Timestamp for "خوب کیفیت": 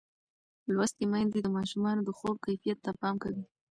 2.17-2.77